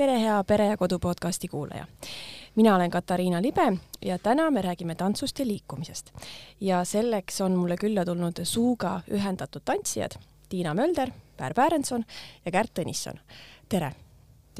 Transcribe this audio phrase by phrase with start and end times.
[0.00, 1.86] tere, hea Pere ja Kodu podcasti kuulaja.
[2.54, 3.72] mina olen Katariina Libe
[4.04, 6.12] ja täna me räägime tantsust ja liikumisest.
[6.60, 10.16] ja selleks on mulle külla tulnud suuga ühendatud tantsijad
[10.48, 12.04] Tiina Mölder, Pär Pärenson
[12.44, 13.20] ja Kärt Tõnisson.
[13.68, 13.92] tere!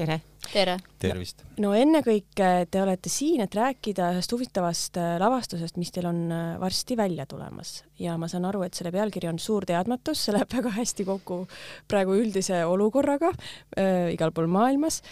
[0.01, 0.21] Tere!
[0.51, 0.77] tere!
[1.03, 1.43] tervist!
[1.61, 6.45] no ennekõike te olete siin, et rääkida ühest huvitavast äh, lavastusest, mis teil on äh,
[6.61, 10.53] varsti välja tulemas ja ma saan aru, et selle pealkiri on Suur teadmatus, see läheb
[10.59, 11.43] väga hästi kokku
[11.91, 15.03] praegu üldise olukorraga äh, igal pool maailmas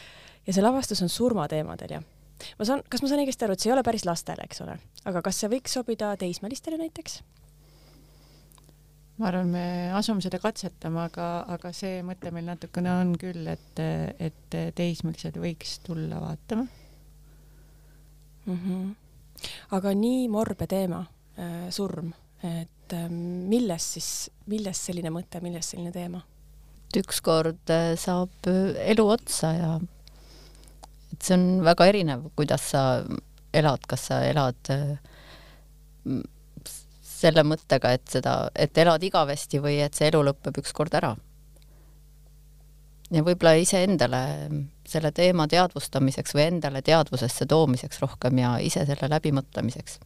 [0.46, 2.04] ja see lavastus on surmateemadel ja
[2.58, 4.78] ma saan, kas ma saan õigesti aru, et see ei ole päris lastele, eks ole,
[5.10, 7.20] aga kas see võiks sobida teismelistele näiteks?
[9.18, 9.64] Ma arvan, me
[9.98, 15.78] asume seda katsetama, aga, aga see mõte meil natukene on küll, et, et teismelised võiks
[15.86, 16.66] tulla vaatama
[18.46, 18.56] mm.
[18.56, 18.88] -hmm.
[19.78, 21.04] aga nii morbe teema
[21.38, 24.10] äh,, surm, et äh, millest siis,
[24.46, 26.22] millest selline mõte, millest selline teema?
[26.88, 29.72] et ükskord äh, saab äh, elu otsa ja
[31.12, 33.04] et see on väga erinev, kuidas sa
[33.56, 34.96] elad, kas sa elad äh,
[37.18, 41.16] selle mõttega, et seda, et elad igavesti või et see elu lõpeb ükskord ära.
[43.10, 44.20] ja võib-olla iseendale
[44.86, 49.98] selle teema teadvustamiseks või endale teadvusesse toomiseks rohkem ja ise selle läbimõtlemiseks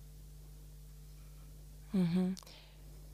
[1.92, 2.06] mm.
[2.06, 2.34] -hmm.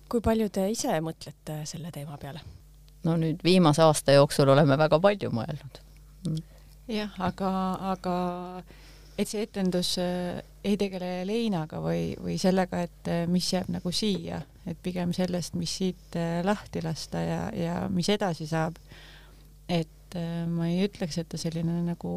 [0.08, 2.40] kui palju te ise mõtlete selle teema peale?
[3.04, 5.80] no nüüd viimase aasta jooksul oleme väga palju mõelnud.
[6.88, 7.50] jah, aga,
[7.92, 8.14] aga
[9.18, 13.90] et see etendus äh, ei tegele leinaga või, või sellega, et äh, mis jääb nagu
[13.94, 18.78] siia, et pigem sellest, mis siit äh, lahti lasta ja, ja mis edasi saab.
[19.68, 20.14] et
[20.48, 22.10] ma ei ütleks, et ta selline nagu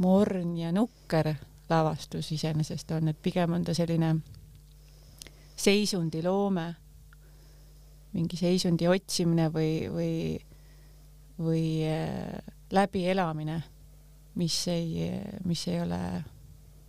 [0.00, 1.34] morn ja nukker
[1.68, 4.14] lavastus iseenesest on, et pigem on ta selline
[5.60, 6.64] seisundiloome,
[8.16, 10.14] mingi seisundi otsimine või, või,
[11.36, 11.66] või
[12.72, 13.60] läbielamine
[14.36, 15.10] mis ei,
[15.44, 16.00] mis ei ole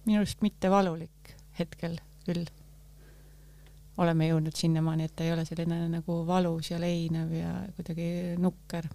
[0.07, 2.45] minu arust mitte valulik hetkel küll.
[3.97, 8.85] oleme jõudnud sinnamaani, et ta ei ole selline nagu valus ja leinev ja kuidagi nukker.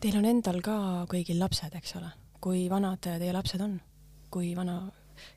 [0.00, 0.74] Teil on endal ka
[1.10, 2.10] kõigil lapsed, eks ole?
[2.40, 3.76] kui vanad teie lapsed on?
[4.32, 4.80] kui vana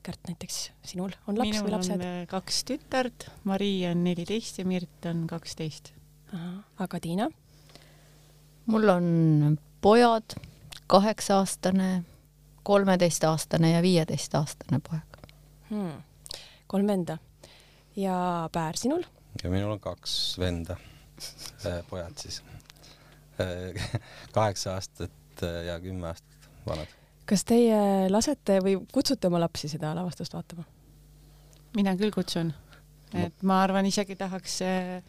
[0.03, 0.57] Kärt näiteks
[0.87, 2.03] sinul on laps Minul või lapsed?
[2.07, 5.91] Äh, kaks tütart, Marii on neliteist ja Mirt on kaksteist.
[6.79, 7.27] aga Tiina?
[8.71, 10.37] mul on pojad
[10.93, 12.03] kaheksa-aastane,
[12.63, 15.17] kolmeteistaastane ja viieteistaastane poeg
[15.69, 16.01] hmm..
[16.67, 17.17] kolm venda.
[17.95, 19.03] ja Päär sinul?
[19.43, 20.77] ja minul on kaks venda
[21.89, 22.43] pojad siis
[24.37, 26.93] kaheksa aastat ja kümme aastat vanad.
[27.25, 30.63] kas teie lasete või kutsute oma lapsi seda lavastust vaatama?
[31.75, 32.53] mina küll kutsun,
[33.17, 35.01] et ma arvan, isegi tahaks äh,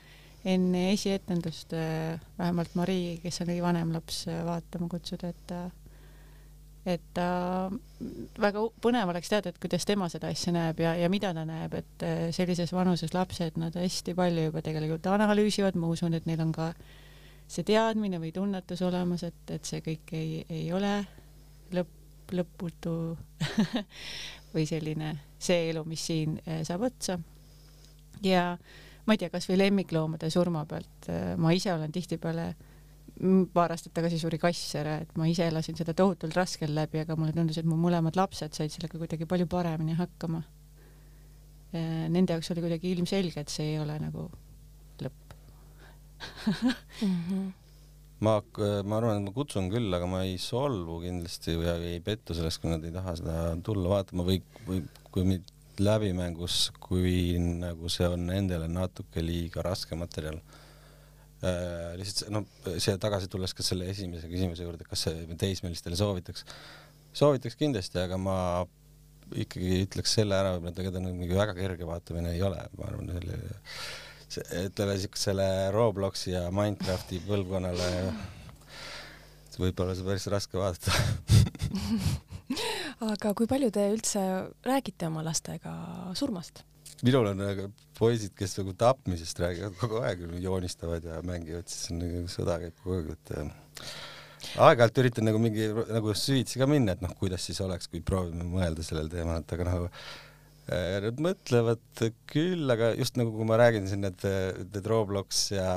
[0.45, 5.61] enne esietendust äh, vähemalt Marii, kes on kõige vanem laps, äh, vaatama kutsuda, et ta,
[6.85, 7.29] et ta
[8.41, 11.79] väga põnev oleks teada, et kuidas tema seda asja näeb ja, ja mida ta näeb,
[11.81, 16.45] et äh, sellises vanuses lapsed, nad hästi palju juba tegelikult analüüsivad, ma usun, et neil
[16.45, 16.71] on ka
[17.49, 20.97] see teadmine või tunnetus olemas, et, et see kõik ei, ei ole
[21.77, 22.01] lõpp,
[22.37, 22.97] lõputu
[24.55, 27.19] või selline see elu, mis siin saab otsa.
[28.25, 32.53] ja äh, ma ei tea, kasvõi lemmikloomade surma pealt, äh, ma ise olen tihtipeale
[33.55, 37.17] paar aastat tagasi suri kass ära, et ma ise elasin seda tohutult raskel läbi, aga
[37.19, 40.43] mulle tundus, et mu mõlemad lapsed said sellega kuidagi palju paremini hakkama.
[41.75, 44.29] Äh, nende jaoks oli kuidagi ilmselge, et see ei ole nagu
[45.03, 45.37] lõpp
[47.03, 47.15] mm.
[47.29, 47.47] -hmm.
[48.27, 48.37] ma,
[48.83, 52.63] ma arvan, et ma kutsun küll, aga ma ei solvu kindlasti või ei pettu sellest,
[52.63, 58.07] kui nad ei taha seda tulla vaatama või, või kui mind läbimängus, kui nagu see
[58.11, 60.39] on nendele natuke liiga raske materjal.
[61.45, 61.93] Äh,.
[62.01, 62.47] lihtsalt noh,
[62.79, 66.47] siia tagasi tulles ka selle esimese küsimuse juurde, kas see teismelistele soovitaks,
[67.13, 68.39] soovitaks kindlasti, aga ma
[69.35, 73.13] ikkagi ütleks selle ära, võib-olla tegelikult on mingi väga kerge vaatamine ei ole, ma arvan,
[73.19, 73.39] selle
[74.65, 77.91] ütleme siukesele Robloksi ja Minecrafti põlvkonnale
[79.59, 80.91] võib-olla see päris raske vaadata
[83.13, 84.23] aga kui palju te üldse
[84.67, 85.75] räägite oma lastega
[86.19, 86.65] surmast?
[87.05, 87.69] minul on nagu
[87.99, 92.77] poisid, kes nagu tapmisest räägivad kogu aeg, joonistavad ja mängivad, siis on nagu sõda käib
[92.83, 93.89] kogu aeg, et äh,
[94.67, 98.47] aeg-ajalt üritan nagu mingi nagu süvitsi ka minna, et noh, kuidas siis oleks, kui proovime
[98.49, 103.59] mõelda sellel teemal, et aga nagu äh, Nad mõtlevad küll, aga just nagu kui ma
[103.61, 105.73] räägin siin, et need Roblox ja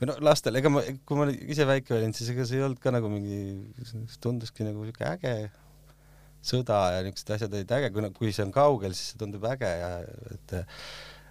[0.00, 2.80] või no lastel, ega ma, kui ma ise väike olin, siis ega see ei olnud
[2.82, 3.40] ka nagu mingi,
[4.24, 5.34] tunduski nagu siuke äge
[6.40, 9.68] sõda ja niisugused asjad olid äge, kui, kui see on kaugel, siis see tundub äge
[9.68, 9.90] ja
[10.32, 10.56] et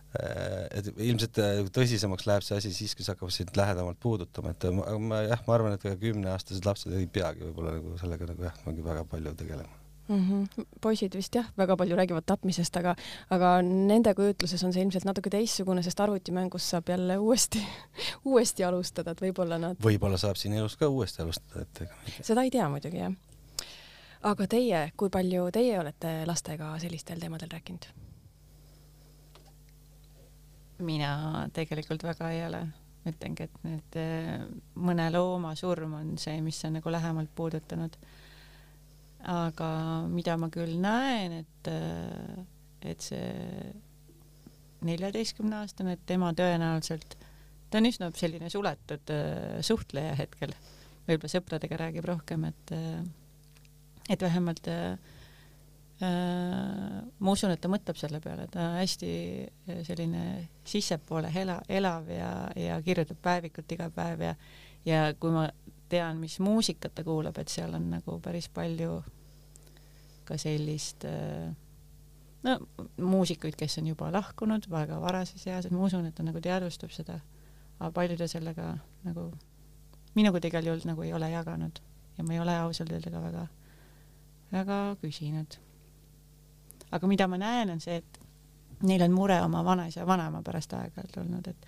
[0.10, 1.38] et ilmselt
[1.76, 5.44] tõsisemaks läheb see asi siis, kui see hakkab sind lähedamalt puudutama, et ma, ma jah,
[5.46, 9.36] ma arvan, et kümneaastased lapsed ei peagi võib-olla nagu sellega nagu jah, mingi väga palju
[9.38, 9.79] tegelema
[10.10, 10.48] mm.
[10.48, 10.66] -hmm.
[10.82, 12.96] poisid vist jah, väga palju räägivad tapmisest, aga,
[13.30, 17.64] aga nende kujutluses on see ilmselt natuke teistsugune, sest arvutimängus saab jälle uuesti
[18.32, 19.78] uuesti alustada, et võib-olla nad.
[19.84, 21.96] võib-olla saab siin elus ka uuesti alustada, et ega.
[22.22, 23.14] seda ei tea muidugi jah.
[24.22, 27.90] aga teie, kui palju teie olete lastega sellistel teemadel rääkinud?
[30.80, 32.68] mina tegelikult väga ei ole
[33.08, 33.98] ütlengi, et nüüd
[34.76, 37.96] mõne looma surm on see, mis on nagu lähemalt puudutanud
[39.30, 39.70] aga
[40.10, 41.70] mida ma küll näen, et,
[42.82, 43.74] et see
[44.88, 47.16] neljateistkümne aastane, et tema tõenäoliselt,
[47.70, 50.54] ta on üsna selline suletud äh, suhtleja hetkel,
[51.08, 53.00] võib-olla sõpradega räägib rohkem, et, äh,
[54.10, 54.94] et vähemalt äh,
[56.00, 59.10] ma usun, et ta mõtleb selle peale, ta hästi
[59.84, 60.22] selline
[60.64, 64.36] sissepoole ela, elav ja, ja kirjutab päevikut iga päev ja,
[64.88, 65.50] ja kui ma
[65.92, 69.02] tean, mis muusikat ta kuulab, et seal on nagu päris palju
[70.30, 71.50] ka sellist äh,
[72.46, 72.56] no
[72.98, 76.94] muusikuid, kes on juba lahkunud väga varases eas, et ma usun, et ta nagu teadvustab
[76.96, 77.20] seda,
[77.80, 78.72] aga palju ta sellega
[79.08, 79.30] nagu
[80.16, 81.82] minuga ta igal juhul nagu ei ole jaganud
[82.18, 83.48] ja ma ei ole ausalt öelda ka väga,
[84.52, 85.60] väga küsinud.
[86.92, 88.20] aga mida ma näen, on see, et
[88.84, 91.66] neil on mure oma vanaisa ja vanaema pärast aeg-ajalt olnud, et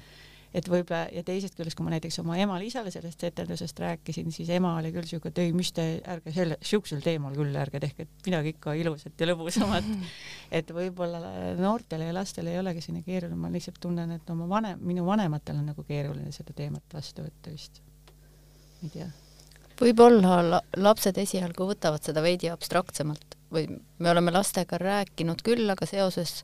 [0.54, 4.74] et võib-olla ja teisest küljest, kui ma näiteks oma emale-isale sellest etendusest rääkisin, siis ema
[4.80, 8.28] oli küll siuke, et ei, mis te, ärge selle, siuksel teemal küll ärge tehke, et
[8.28, 9.90] midagi ikka ilusat ja lõbusamat.
[10.60, 11.22] et võib-olla
[11.60, 15.62] noortele ja lastele ei olegi selline keeruline, ma lihtsalt tunnen, et oma vanem, minu vanematel
[15.62, 17.84] on nagu keeruline seda teemat vastu võtta vist.
[18.84, 19.12] ei tea.
[19.80, 23.68] võib-olla la lapsed esialgu võtavad seda veidi abstraktsemalt või
[24.00, 26.42] me oleme lastega rääkinud küll, aga seoses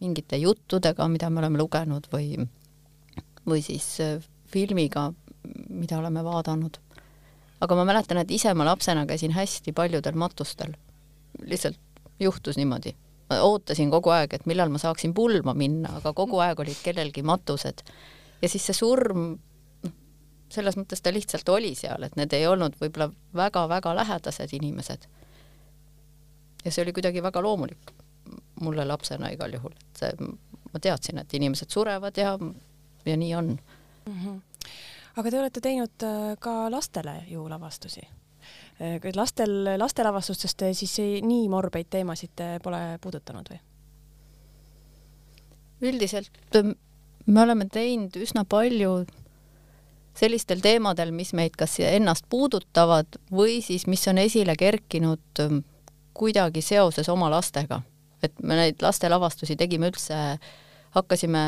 [0.00, 2.36] mingite juttudega, mida me oleme lugenud või
[3.48, 4.18] või siis äh,
[4.48, 5.12] filmiga,
[5.68, 6.78] mida oleme vaadanud.
[7.60, 10.72] aga ma mäletan, et ise ma lapsena käisin hästi paljudel matustel.
[11.44, 11.78] lihtsalt
[12.20, 12.94] juhtus niimoodi.
[13.40, 17.82] ootasin kogu aeg, et millal ma saaksin pulma minna, aga kogu aeg olid kellelgi matused.
[18.42, 19.38] ja siis see surm,
[19.84, 19.92] noh,
[20.48, 25.08] selles mõttes ta lihtsalt oli seal, et need ei olnud võib-olla väga-väga lähedased inimesed.
[26.64, 27.92] ja see oli kuidagi väga loomulik
[28.60, 30.32] mulle lapsena igal juhul, et see,
[30.72, 32.34] ma teadsin, et inimesed surevad ja
[33.06, 33.58] ja nii on
[34.06, 34.14] mm.
[34.14, 34.40] -hmm.
[35.16, 38.00] aga te olete teinud äh, ka lastele ju lavastusi.
[38.80, 43.60] Äh, lastel, lastelavastustest te siis nii morbeid teemasid pole puudutanud või?
[45.80, 46.74] üldiselt äh,
[47.26, 49.06] me oleme teinud üsna palju
[50.18, 55.42] sellistel teemadel, mis meid kas ennast puudutavad või siis mis on esile kerkinud
[56.18, 57.82] kuidagi seoses oma lastega.
[58.22, 60.38] et me neid lastelavastusi tegime üldse,
[60.90, 61.42] hakkasime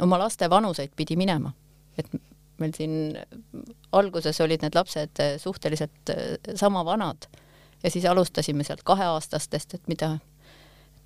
[0.00, 1.52] oma laste vanuseid pidi minema,
[1.98, 2.08] et
[2.60, 3.16] meil siin
[3.96, 7.28] alguses olid need lapsed suhteliselt äh, sama vanad
[7.82, 10.18] ja siis alustasime sealt kaheaastastest, et mida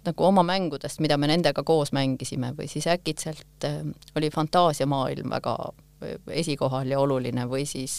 [0.05, 3.81] nagu oma mängudest, mida me nendega koos mängisime või siis äkitselt äh,
[4.17, 5.57] oli fantaasiamaailm väga
[6.31, 7.95] esikohal ja oluline või siis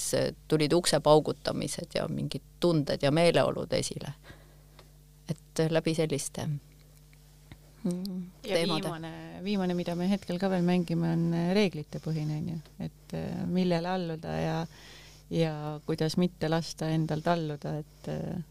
[0.48, 4.14] tulid ukse paugutamised ja mingid tunded ja meeleolud esile.
[5.30, 6.48] et läbi selliste
[7.85, 8.89] mm, ja teemade.
[8.89, 9.11] viimane,
[9.44, 14.35] viimane, mida me hetkel ka veel mängime, on äh, reeglitepõhine onju, et äh, millele alluda
[14.39, 14.59] ja
[15.33, 15.54] ja
[15.87, 18.44] kuidas mitte lasta endal talluda, et äh,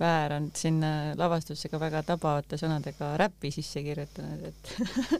[0.00, 4.70] Väär on sinna lavastusse ka väga tabavate sõnadega räppi sisse kirjutanud, et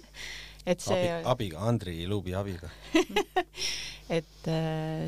[0.73, 2.71] et see abi, abiga, Andri Luubi abiga.
[4.11, 4.49] Et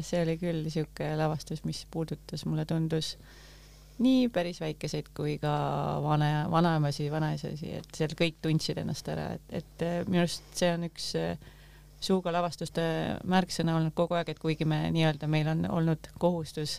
[0.07, 3.42] see oli küll siuke lavastus, mis puudutas, mulle tundus äh,
[4.03, 5.53] nii päris väikeseid kui ka
[6.03, 10.71] vana, vanaemasi, vanaisasi, et seal kõik tundsid ennast ära, et, et äh, minu arust see
[10.73, 11.37] on üks äh,
[12.03, 12.83] suuga lavastuste
[13.31, 16.79] märksõna olnud kogu aeg, et kuigi me nii-öelda, meil on olnud kohustus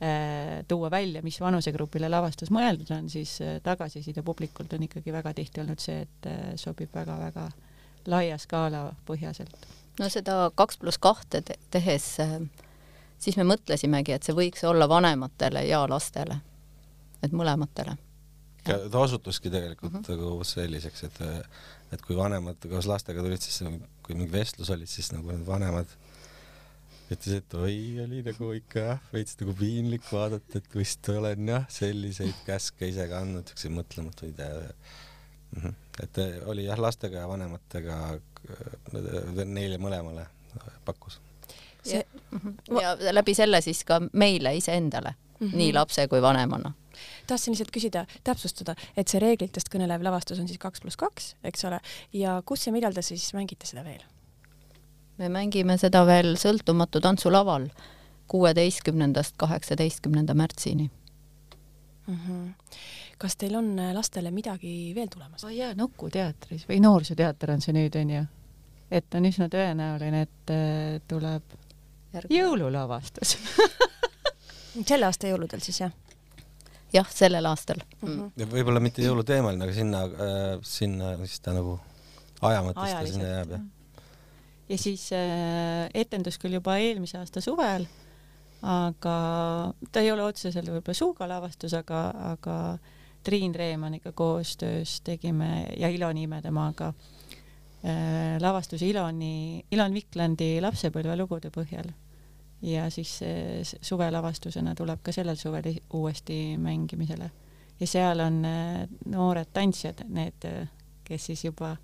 [0.00, 5.34] äh, tuua välja, mis vanusegrupile lavastus mõeldud on, siis äh, tagasiside publikult on ikkagi väga
[5.36, 7.50] tihti olnud see, et äh, sobib väga-väga
[8.06, 9.68] laia skaala põhjaselt.
[10.00, 12.38] no seda kaks pluss kahte tehes äh
[13.18, 16.40] siis me mõtlesimegi, et see võiks olla vanematele ja lastele,
[17.22, 17.96] et mõlematele.
[18.66, 20.10] ta osutuski tegelikult mm -hmm.
[20.10, 21.20] nagu selliseks, et,
[21.92, 23.62] et kui vanemad koos lastega tulid, siis
[24.02, 25.86] kui mingi vestlus oli, siis nagu need vanemad
[27.10, 31.68] ütles, et oi, oli nagu ikka jah, veits nagu piinlik vaadata, et vist olen jah,
[31.70, 34.48] selliseid käske ise ka andnud, siukseid mõtlematuid ja
[35.52, 35.74] mm -hmm.
[36.02, 38.18] et oli jah, lastega ja vanematega
[39.44, 40.26] neile mõlemale
[40.84, 41.20] pakkus
[42.44, 42.82] ja, -hmm.
[42.82, 45.56] ja läbi selle siis ka meile iseendale mm, -hmm.
[45.56, 46.72] nii lapse kui vanemana.
[47.26, 51.64] tahtsin lihtsalt küsida, täpsustada, et see reeglitest kõnelev lavastus on siis kaks pluss kaks, eks
[51.64, 51.80] ole,
[52.12, 54.02] ja kus ja millal te siis mängite seda veel?
[55.18, 57.68] me mängime seda veel Sõltumatu tantsulaval
[58.28, 60.90] kuueteistkümnendast kaheksateistkümnenda märtsini
[62.06, 62.14] mm.
[62.14, 62.54] -hmm.
[63.18, 65.44] kas teil on äh, lastele midagi veel tulemas?
[65.44, 68.24] oi jaa, Nuku teatris või Noorsooteater on see nüüd onju,
[68.90, 71.42] et on üsna tõenäoline, et äh, tuleb.
[72.30, 73.36] Jõululavastus
[74.88, 75.94] selle aasta jõuludel siis jah?
[76.92, 78.08] jah, sellel aastal mm.
[78.08, 78.32] -hmm.
[78.36, 81.78] ja võib-olla mitte jõuluteemaline, aga sinna äh,, sinna siis ta nagu
[82.42, 83.64] aja mõttes ta sinna jääb jah.
[84.68, 87.86] ja siis äh, etendus küll juba eelmise aasta suvel,
[88.62, 89.16] aga
[89.92, 92.56] ta ei ole otseselt võib-olla Suuga lavastus, aga, aga
[93.26, 101.90] Triin Reemaniga koostöös tegime ja Iloni ime temaga äh, lavastuse Iloni, Ilon Viklandi lapsepõlvelugude põhjal
[102.62, 103.20] ja siis
[103.82, 107.30] suvelavastusena tuleb ka sellel suvel uuesti mängimisele.
[107.80, 110.68] ja seal on äh, noored tantsijad, need, äh,
[111.04, 111.76] kes siis juba,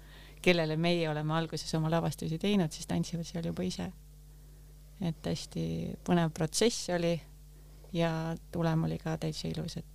[0.43, 3.93] kellele meie oleme alguses oma lavastusi teinud, siis tantsivad seal juba ise.
[5.01, 5.65] et hästi
[6.07, 7.21] põnev protsess oli
[7.93, 9.87] ja tulem oli ka täitsa ilus, et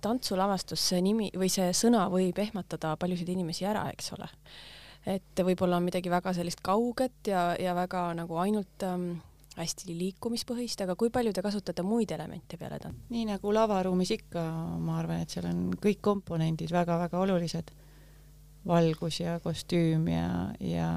[0.00, 4.28] tantsulavastus, see nimi või see sõna võib ehmatada paljusid inimesi ära, eks ole
[5.06, 9.18] et võib-olla on midagi väga sellist kauget ja, ja väga nagu ainult ähm,
[9.58, 12.92] hästi liikumispõhist, aga kui palju te kasutate muid elemente peale ta-?
[13.12, 14.44] nii nagu lavaruumis ikka,
[14.82, 17.74] ma arvan, et seal on kõik komponendid väga-väga olulised.
[18.68, 20.88] valgus ja kostüüm ja, ja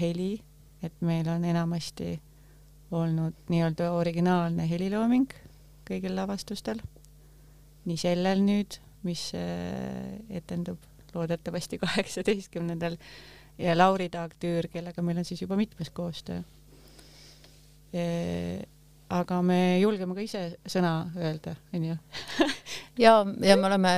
[0.00, 0.38] heli,
[0.82, 2.18] et meil on enamasti
[2.90, 5.34] olnud nii-öelda originaalne helilooming
[5.88, 6.80] kõigil lavastustel.
[7.88, 10.78] nii sellel nüüd, mis äh, etendub
[11.14, 12.98] loodetavasti kaheksateistkümnendal
[13.58, 16.42] ja Lauri Taag-Tüür, kellega meil on siis juba mitmes koostöö.
[19.08, 21.96] aga me julgeme ka ise sõna öelda, onju.
[23.04, 23.92] ja, ja me oleme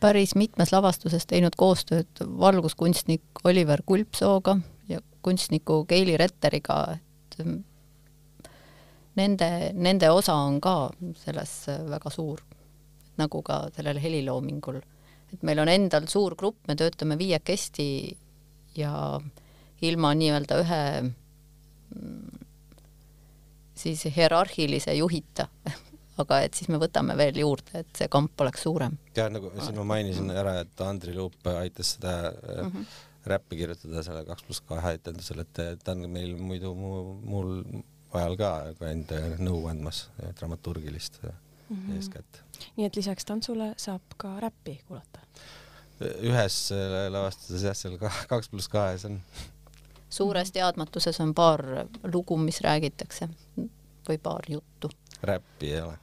[0.00, 4.56] päris mitmes lavastuses teinud koostööd valguskunstnik Oliver Kulpsooga
[4.88, 7.38] ja kunstniku Keili Retteriga, et
[9.18, 10.76] nende, nende osa on ka
[11.18, 11.52] selles
[11.90, 12.40] väga suur,
[13.18, 14.80] nagu ka sellel heliloomingul.
[15.32, 18.16] et meil on endal suur grupp, me töötame viiekesti
[18.78, 18.92] ja
[19.82, 22.46] ilma nii-öelda ühe mm,
[23.78, 25.48] siis hierarhilise juhita
[26.22, 28.96] aga et siis me võtame veel juurde, et see kamp oleks suurem.
[29.16, 32.96] ja nagu siin ma mainisin ära, et Andri Luup aitas seda mm -hmm.
[33.34, 37.62] räppi kirjutada selle kaks pluss kahe etendusel, et ta on meil muidu mu, mul
[38.12, 40.08] ajal ka käinud nõu andmas
[40.40, 41.30] dramaturgilist mm
[41.76, 41.96] -hmm.
[41.96, 42.42] eeskätt.
[42.76, 45.20] nii et lisaks tantsule saab ka räppi kuulata?
[46.00, 46.56] Ühes
[47.10, 47.98] lavastuses jah, seal
[48.32, 49.20] kaks pluss kahes on.
[50.10, 51.64] suures teadmatuses on paar
[52.12, 53.28] lugu, mis räägitakse
[54.08, 54.90] või paar juttu.
[55.22, 55.98] räppi ei ole.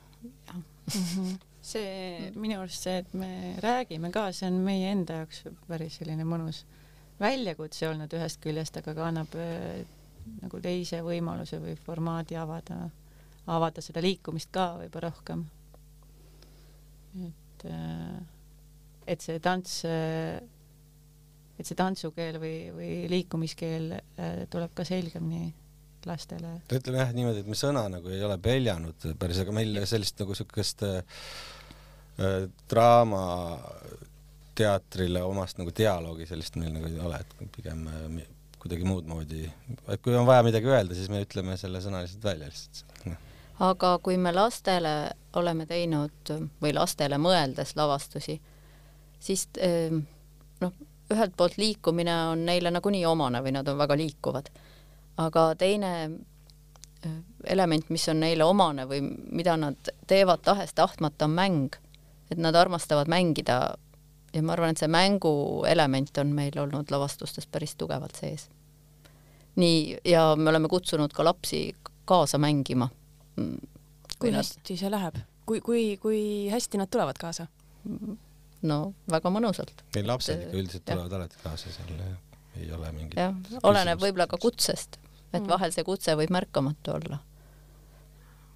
[0.53, 1.37] Mm -hmm.
[1.61, 6.23] see minu arust see, et me räägime ka, see on meie enda jaoks päris selline
[6.23, 6.65] mõnus
[7.19, 9.85] väljakutse olnud ühest küljest, aga ka annab äh,
[10.41, 12.89] nagu teise võimaluse või formaadi avada,
[13.47, 15.45] avada seda liikumist ka võib-olla rohkem.
[17.25, 18.34] et äh,
[19.07, 19.83] et see tants,
[21.59, 25.53] et see tantsukeel või, või liikumiskeel äh, tuleb ka selgemini
[26.05, 26.59] lastele.
[26.69, 30.37] ütleme jah niimoodi, et me sõna nagu ei ole peljanud päris, aga meil sellist nagu
[30.37, 31.01] siukest äh,
[32.69, 33.25] draama
[34.55, 38.25] teatrile omast nagu dialoogi sellist meil nagu ei ole, et pigem äh,
[38.65, 39.45] kuidagi muud moodi,
[39.93, 43.17] et kui on vaja midagi öelda, siis me ütleme selle sõna lihtsalt välja lihtsalt.
[43.65, 44.95] aga kui me lastele
[45.37, 46.33] oleme teinud
[46.63, 48.39] või lastele mõeldes lavastusi
[49.25, 50.03] siis ehm,
[50.61, 50.73] noh,
[51.13, 54.49] ühelt poolt liikumine on neile nagunii omane või nad on väga liikuvad,
[55.21, 57.17] aga teine eh,
[57.55, 61.81] element, mis on neile omane või mida nad teevad tahes-tahtmata, on mäng.
[62.31, 63.75] et nad armastavad mängida
[64.33, 68.49] ja ma arvan, et see mängu element on meil olnud lavastustes päris tugevalt sees.
[69.55, 72.89] nii, ja me oleme kutsunud ka lapsi kaasa mängima.
[74.19, 74.79] kui hästi nad...
[74.79, 75.21] see läheb?
[75.45, 77.47] kui, kui, kui hästi nad tulevad kaasa?
[78.67, 78.79] No
[79.11, 79.85] väga mõnusalt.
[79.95, 81.93] meil lapsed ikka üldiselt tulevad alati kaasa, seal
[82.55, 84.99] ei ole mingit jah, oleneb võib-olla ka kutsest,
[85.33, 85.51] et mm.
[85.51, 87.19] vahel see kutse võib märkamatu olla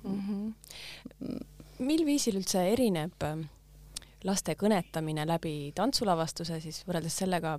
[0.04, 0.20] mm.
[0.28, 1.39] -hmm.
[1.86, 3.48] mil viisil üldse erineb ähm,
[4.24, 7.58] laste kõnetamine läbi tantsulavastuse siis võrreldes sellega,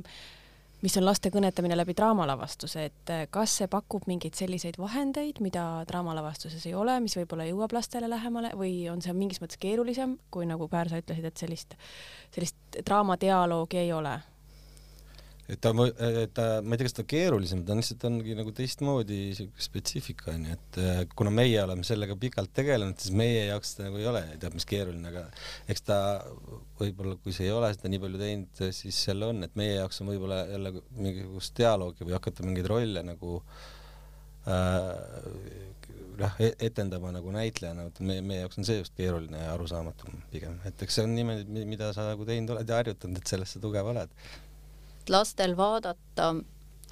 [0.82, 5.84] mis on laste kõnetamine läbi draamalavastuse, et äh, kas see pakub mingeid selliseid vahendeid, mida
[5.88, 10.49] draamalavastuses ei ole, mis võib-olla jõuab lastele lähemale või on see mingis mõttes keerulisem, kui
[10.49, 11.75] nagu Päär, sa ütlesid, et sellist,
[12.34, 14.18] sellist draamadialoogi ei ole?
[15.50, 18.52] Et ta, et ta, ma ei tea, kas ta keerulisem, ta on lihtsalt ongi nagu
[18.57, 23.75] teistmoodi siuke spetsiifika onju, et äh, kuna meie oleme sellega pikalt tegelenud, siis meie jaoks
[23.76, 25.26] ta nagu ei ole teab mis keeruline, aga
[25.73, 25.99] eks ta
[26.80, 30.02] võib-olla, kui sa ei ole seda nii palju teinud, siis jälle on, et meie jaoks
[30.04, 33.40] on võib-olla jälle mingisugust dialoogi või hakata mingeid rolle nagu
[34.47, 35.71] äh,
[36.21, 40.12] jah, e-, etendama nagu näitlejana, et meie, meie jaoks on see just keeruline ja arusaamatu
[40.33, 43.57] pigem, et eks see on niimoodi, mida sa nagu teinud oled ja harjutanud, et selles
[43.57, 44.14] sa tugev oled.
[45.09, 46.35] Lastel vaadata,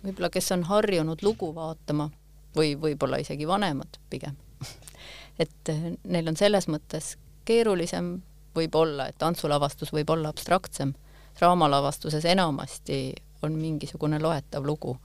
[0.04, 2.08] võib-olla kes on harjunud lugu vaatama
[2.56, 4.36] või võib-olla isegi vanemad pigem.
[5.42, 5.72] Et
[6.04, 7.16] neil on selles mõttes
[7.48, 8.18] keerulisem
[8.56, 10.92] võib-olla, et tantsulavastus võib olla abstraktsem,
[11.38, 13.14] draamalavastuses enamasti
[13.46, 14.96] on mingisugune loetav lugu.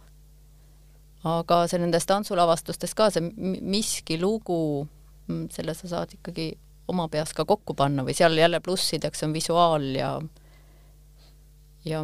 [1.29, 3.29] Aga see nendes tantsulavastustes ka see
[3.62, 4.88] miski lugu,
[5.29, 6.50] mm, selle sa saad ikkagi
[6.91, 10.10] oma peas ka kokku panna või seal jälle plussideks on visuaal ja
[11.86, 12.01] ja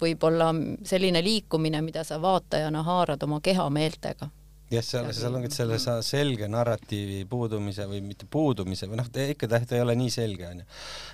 [0.00, 0.50] võib-olla
[0.86, 4.30] selline liikumine, mida sa vaatajana haarad oma kehameeltega.
[4.70, 9.60] jah, seal, seal ongi selle selge narratiivi puudumise või mitte puudumise või noh, ikka ta,
[9.70, 10.66] ei ole nii selge onju.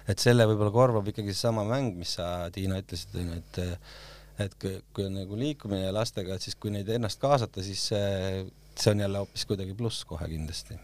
[0.08, 3.62] et selle võib-olla korvab ikkagi seesama mäng, mis sa, Tiina, ütlesid onju, et
[4.40, 8.46] et kui, kui on nagu liikumine lastega, et siis kui neid ennast kaasata, siis see,
[8.74, 10.78] see on jälle hoopis kuidagi pluss kohe kindlasti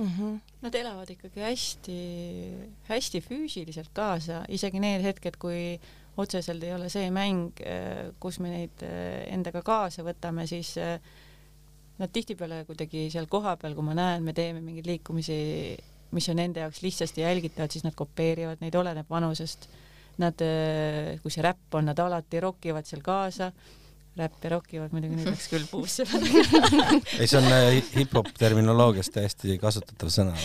[0.00, 0.10] mm.
[0.18, 0.40] -hmm.
[0.60, 5.80] Nad elavad ikkagi hästi-hästi füüsiliselt kaasa, isegi need hetked, kui
[6.20, 7.58] otseselt ei ole see mäng,
[8.20, 8.84] kus me neid
[9.32, 10.76] endaga kaasa võtame, siis
[12.00, 15.36] nad tihtipeale kuidagi seal kohapeal, kui ma näen, me teeme mingeid liikumisi,
[16.16, 19.68] mis on nende jaoks lihtsasti jälgitavad, siis nad kopeerivad neid, oleneb vanusest.
[20.20, 23.50] Nad, äh, kui see räpp on, nad alati rokivad seal kaasa
[24.18, 26.04] räpp ja rokivad, muidugi nüüd läks küll puusse
[27.20, 30.34] ei, see on äh, hip-hop terminoloogias täiesti kasutatav sõna.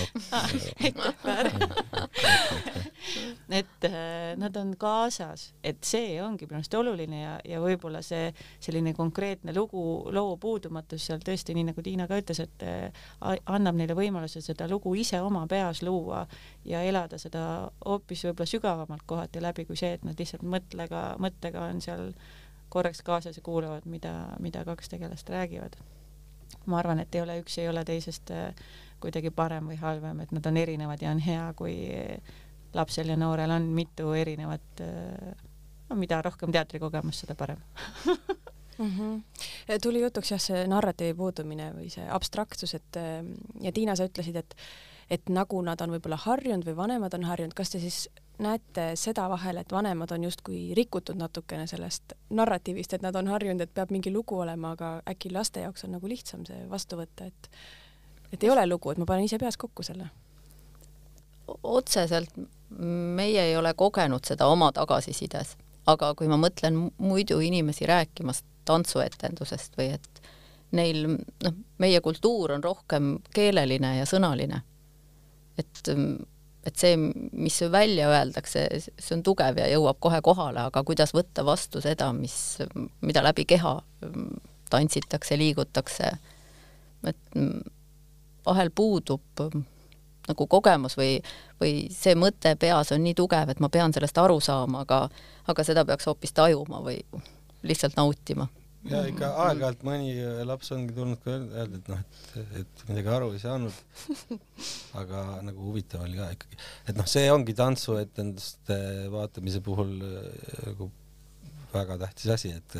[3.60, 8.30] et äh, nad on kaasas, et see ongi minu arust oluline ja, ja võib-olla see
[8.64, 13.10] selline konkreetne lugu, loo puudumatus seal tõesti, nii nagu Tiina ka ütles, et äh,
[13.46, 16.26] annab neile võimaluse seda lugu ise oma peas luua
[16.66, 21.70] ja elada seda hoopis võib-olla sügavamalt kohati läbi kui see, et nad lihtsalt mõtlega, mõttega
[21.70, 22.12] on seal
[22.76, 25.78] korraks kaasas ja kuulavad, mida, mida kaks tegelast räägivad.
[26.66, 28.66] ma arvan, et ei ole, üks ei ole teisest äh,
[29.02, 31.76] kuidagi parem või halvem, et nad on erinevad ja on hea, kui
[32.74, 35.46] lapsel ja noorel on mitu erinevat, äh,
[35.90, 37.62] no mida rohkem teatrikogemust, seda parem
[38.80, 38.92] mm.
[38.98, 39.80] -hmm.
[39.82, 43.02] tuli jutuks jah, see narratiivi puudumine või see abstraktsus, et
[43.62, 44.56] ja Tiina, sa ütlesid, et
[45.10, 48.08] et nagu nad on võib-olla harjunud või vanemad on harjunud, kas te siis
[48.40, 53.62] näete seda vahel, et vanemad on justkui rikutud natukene sellest narratiivist, et nad on harjunud,
[53.62, 57.30] et peab mingi lugu olema, aga äkki laste jaoks on nagu lihtsam see vastu võtta,
[57.32, 57.50] et
[58.34, 60.10] et ei ole lugu, et ma panen ise peas kokku selle?
[61.64, 62.34] otseselt
[63.16, 65.56] meie ei ole kogenud seda oma tagasisides,
[65.88, 70.22] aga kui ma mõtlen muidu inimesi rääkimas tantsuetendusest või et
[70.76, 71.06] neil,
[71.46, 74.62] noh, meie kultuur on rohkem keeleline ja sõnaline.
[75.58, 75.84] et
[76.66, 81.46] et see, mis välja öeldakse, see on tugev ja jõuab kohe kohale, aga kuidas võtta
[81.46, 82.58] vastu seda, mis,
[83.06, 83.78] mida läbi keha
[84.74, 86.12] tantsitakse, liigutakse,
[87.06, 87.40] et
[88.46, 89.46] vahel puudub
[90.26, 91.20] nagu kogemus või,
[91.62, 95.06] või see mõte peas on nii tugev, et ma pean sellest aru saama, aga
[95.46, 96.98] aga seda peaks hoopis tajuma või
[97.66, 98.48] lihtsalt nautima
[98.90, 100.12] ja ikka aeg-ajalt mõni
[100.48, 103.80] laps ongi tulnud ka öelda, et noh, et, et midagi aru ei saanud.
[105.02, 108.78] aga nagu huvitav oli ka ikkagi, et noh, see ongi tantsuetenduste
[109.14, 110.30] vaatamise puhul äh,
[110.70, 110.92] nagu
[111.76, 112.78] väga tähtis asi, et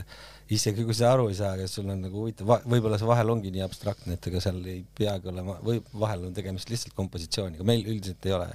[0.56, 3.52] isegi kui sa aru ei saa, aga sul on nagu huvitav, võib-olla see vahel ongi
[3.54, 7.84] nii abstraktne, et ega seal ei peagi olema, või vahel on tegemist lihtsalt kompositsiooniga, meil
[7.84, 8.48] üldiselt ei ole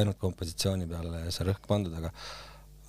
[0.00, 2.12] ainult kompositsiooni peale see rõhk pandud, aga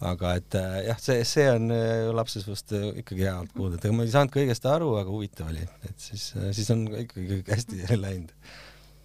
[0.05, 3.87] aga et äh, jah, see, see on äh, lapsesust äh, ikkagi hea alt kuulda, et
[3.87, 7.81] ega ma ei saanud kõigest aru, aga huvitav oli, et siis, siis on ikkagi hästi
[8.05, 8.33] läinud.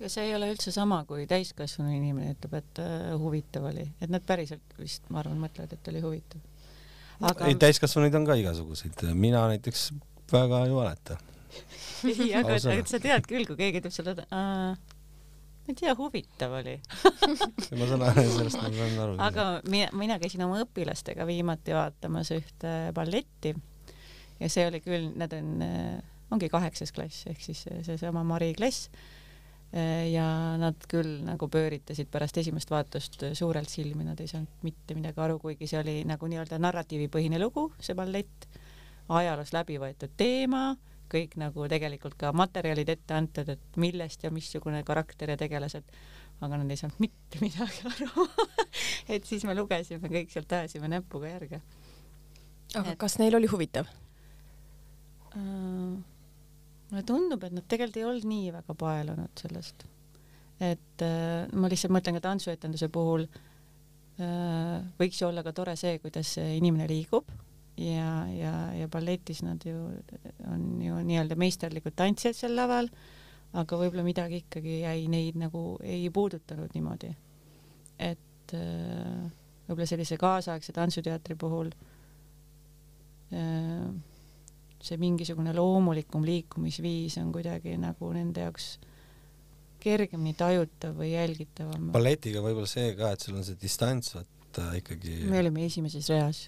[0.02, 2.82] ja see ei ole üldse sama, kui täiskasvanu inimene ütleb, et
[3.22, 6.44] huvitav oli, et nad päriselt vist, ma arvan, mõtlevad, et oli huvitav.
[7.30, 9.90] aga ei, täiskasvanuid on ka igasuguseid, mina näiteks
[10.32, 11.20] väga ei valeta.
[12.08, 14.91] Ei, aga sa tead küll, kui keegi ütleb sulle, et
[15.62, 16.74] ma ei tea, huvitav oli
[17.78, 19.16] ma saan aru, sellest ma saan aru.
[19.22, 23.54] aga mina, mina käisin oma õpilastega viimati vaatamas ühte balletti
[24.42, 25.64] ja see oli küll, nad on,
[26.34, 28.90] ongi kaheksas klass ehk siis seesama Mari klass.
[30.12, 30.26] ja
[30.60, 35.38] nad küll nagu pööritasid pärast esimest vaatust suurelt silmi, nad ei saanud mitte midagi aru,
[35.40, 38.50] kuigi see oli nagu nii-öelda narratiivipõhine lugu, see ballett,
[39.08, 40.74] ajaloos läbi võetud teema
[41.12, 45.86] kõik nagu tegelikult ka materjalid ette antud, et millest ja missugune karakter ja tegelased,
[46.42, 48.26] aga nad ei saanud mitte midagi aru
[49.12, 51.62] et siis me lugesime kõik sealt, ajasime näpuga järge
[52.78, 52.98] aga et...
[53.00, 53.88] kas neil oli huvitav
[55.36, 56.00] uh,?
[56.92, 59.86] mulle tundub, et nad tegelikult ei olnud nii väga paelunud sellest.
[60.60, 65.96] et uh, ma lihtsalt mõtlen ka tantsuetenduse puhul uh, võiks ju olla ka tore see,
[66.02, 67.30] kuidas see inimene liigub
[67.82, 69.76] ja, ja, ja balletis nad ju
[70.52, 72.88] on ju nii-öelda meisterlikud tantsijad seal laval,
[73.58, 77.12] aga võib-olla midagi ikkagi jäi neid nagu ei puudutanud niimoodi.
[77.98, 79.26] et uh,
[79.66, 81.70] võib-olla sellise kaasaegse tantsuteatri puhul
[83.32, 83.90] äh,
[84.82, 88.72] see mingisugune loomulikum liikumisviis on kuidagi nagu nende jaoks
[89.82, 91.90] kergemini tajutav või jälgitavam.
[91.94, 95.22] balletiga võib-olla see ka, et sul on see distants, vaata ikkagi.
[95.30, 96.44] me olime esimeses reas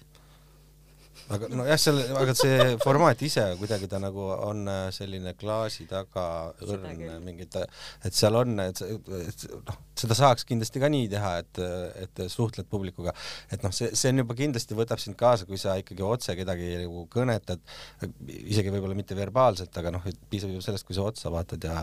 [1.35, 6.25] aga nojah, selle, aga see formaat ise kuidagi ta nagu on äh, selline klaasi taga
[6.65, 11.61] õrn mingi, et seal on, et noh, seda saaks kindlasti ka nii teha, et,
[12.05, 13.15] et suhtled publikuga,
[13.53, 16.73] et noh, see, see on juba kindlasti võtab sind kaasa, kui sa ikkagi otse kedagi
[16.83, 17.63] nagu kõnetad,
[18.35, 21.79] isegi võib-olla mitte verbaalselt, aga noh, piisab ju sellest, kui sa otsa vaatad ja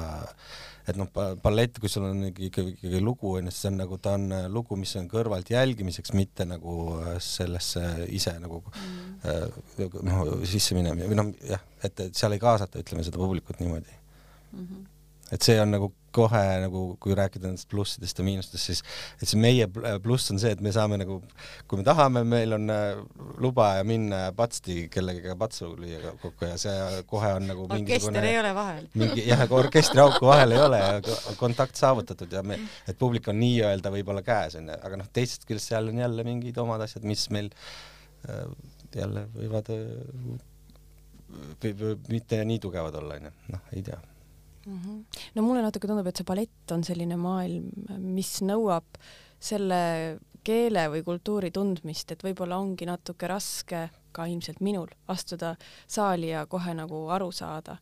[0.89, 1.09] et noh,
[1.43, 4.47] ballett, kui sul on ikkagi, ikkagi lugu onju, siis see on nagu, ta on äh,
[4.51, 9.13] lugu, mis on kõrvalt jälgimiseks, mitte nagu äh, sellesse ise nagu mm.
[9.29, 13.61] Äh, noh, sisse minema või noh, jah, et, et seal ei kaasata, ütleme seda publikut
[13.63, 14.63] niimoodi mm.
[14.63, 14.87] -hmm.
[15.37, 18.83] et see on nagu kohe nagu, kui rääkida nendest plussidest ja miinustest, siis
[19.17, 19.67] et see meie
[20.03, 21.19] pluss on see, et me saame nagu,
[21.69, 23.01] kui me tahame, meil on äh,
[23.43, 28.39] luba ja minna patsti kellegagi patsu lüüa kokku ja see kohe on nagu orkester ei
[28.43, 28.89] ole vahel.
[29.05, 33.41] mingi jah, aga orkestriauku vahel ei ole ja kontakt saavutatud ja me, et publik on
[33.41, 37.25] nii-öelda võib-olla käes onju, aga noh, teisest küljest seal on jälle mingid omad asjad, mis
[37.33, 37.49] meil
[38.29, 38.45] äh,
[39.01, 39.91] jälle võivad äh,
[41.63, 44.01] või, või mitte nii tugevad olla onju, noh, ei tea
[44.67, 44.79] mm.
[44.79, 45.23] -hmm.
[45.35, 49.01] no mulle natuke tundub, et see ballett on selline maailm, mis nõuab
[49.43, 49.83] selle
[50.45, 55.55] keele või kultuuri tundmist, et võib-olla ongi natuke raske ka ilmselt minul astuda
[55.87, 57.79] saali ja kohe nagu aru saada,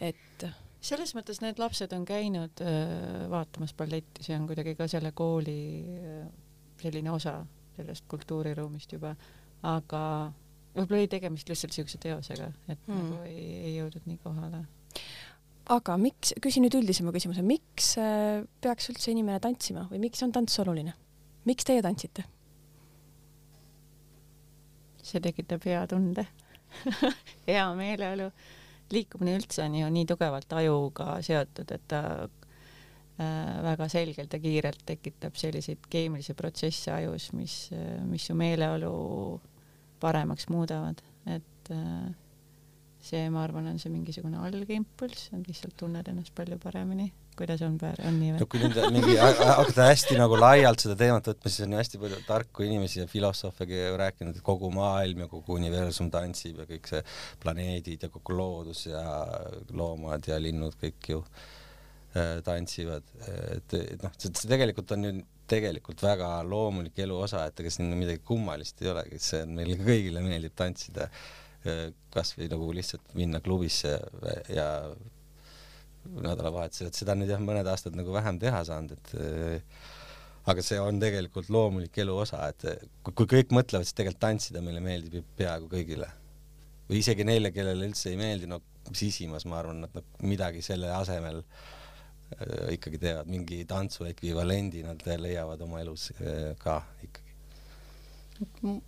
[0.00, 0.46] et
[0.86, 5.60] selles mõttes need lapsed on käinud äh, vaatamas balletti, see on kuidagi ka selle kooli
[5.98, 6.26] äh,
[6.80, 7.40] selline osa
[7.76, 9.14] sellest kultuuriruumist juba,
[9.66, 10.02] aga
[10.76, 12.96] võib-olla oli tegemist lihtsalt niisuguse teosega, et mm.
[13.00, 14.64] nagu ei, ei jõudnud nii kohale
[15.72, 20.34] aga miks, küsin nüüd üldisema küsimuse, miks äh, peaks üldse inimene tantsima või miks on
[20.34, 20.94] tants oluline?
[21.46, 22.26] miks teie tantsite?
[25.06, 26.26] see tekitab hea tunde
[27.48, 28.30] hea meeleolu.
[28.94, 34.86] liikumine üldse on ju nii tugevalt ajuga seotud, et ta äh, väga selgelt ja kiirelt
[34.86, 37.58] tekitab selliseid keemilisi protsesse ajus, mis,
[38.06, 38.94] mis su meeleolu
[40.00, 42.14] paremaks muudavad, et äh,
[43.06, 47.12] see, ma arvan, on see mingisugune algimpulss, et lihtsalt tunned ennast palju paremini.
[47.36, 48.38] kuidas on, on nii või?
[48.40, 52.00] no kui nüüd mingi hakata hästi nagu laialt seda teemat võtma, siis on ju hästi
[52.00, 56.88] palju tarku inimesi ja filosoofegi rääkinud, et kogu maailm ja kogu universum tantsib ja kõik
[56.88, 57.02] see
[57.44, 59.04] planeedid ja kogu loodus ja
[59.76, 65.16] loomad ja linnud kõik ju äh, tantsivad, et, et noh, see tegelikult on ju
[65.50, 69.76] tegelikult väga loomulik elu osa, et ega siin midagi kummalist ei olegi, see on meile
[69.80, 71.10] kõigile meeldib tantsida
[72.14, 73.96] kasvõi nagu lihtsalt minna klubisse
[74.52, 74.66] ja
[76.06, 79.64] nädalavahetusel, et seda nüüd jah, mõned aastad nagu vähem teha saanud, et
[80.46, 84.82] aga see on tegelikult loomulik elu osa, et kui, kõik mõtlevad, siis tegelikult tantsida meile
[84.84, 86.12] meeldib ju peaaegu kõigile.
[86.86, 88.60] või isegi neile, kellele üldse ei meeldi, no
[88.94, 91.64] sisimas ma arvan, nad midagi selle asemel äh,
[92.74, 97.26] ikkagi teevad, mingi tantsu ekvivalendi nad leiavad oma elus äh, ka ikkagi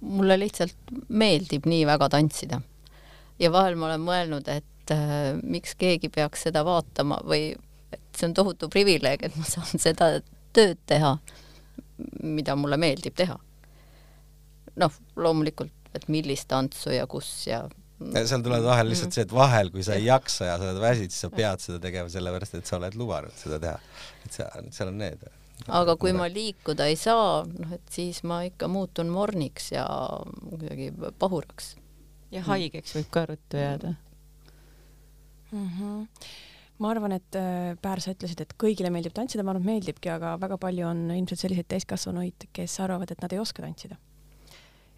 [0.00, 2.60] mulle lihtsalt meeldib nii väga tantsida.
[3.38, 7.52] ja vahel ma olen mõelnud, et äh, miks keegi peaks seda vaatama või
[7.92, 10.18] et see on tohutu privileeg, et ma saan seda
[10.52, 11.16] tööd teha,
[12.22, 13.38] mida mulle meeldib teha.
[14.78, 17.64] noh, loomulikult, et millist tantsu ja kus ja
[17.98, 21.14] seal tuleb vahel lihtsalt see, et vahel, kui sa ei jaksa ja sa oled väsinud,
[21.14, 23.78] siis sa pead seda tegema sellepärast, et sa oled lubanud seda teha.
[24.24, 25.26] et seal, seal on need
[25.66, 29.86] aga kui ma liikuda ei saa, noh et siis ma ikka muutun morniks ja
[30.44, 31.74] kuidagi pahuraks.
[32.30, 33.94] ja haigeks võib ka ruttu jääda
[35.50, 35.68] mm.
[35.68, 36.06] -hmm.
[36.78, 40.10] ma arvan, et äh, Päär, sa ütlesid, et kõigile meeldib tantsida, ma arvan, et meeldibki,
[40.12, 43.98] aga väga palju on ilmselt selliseid täiskasvanuid, kes arvavad, et nad ei oska tantsida